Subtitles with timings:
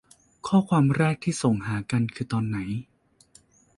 [0.47, 2.57] ข้อความแรกที่ส่งหากันคือตอนไหน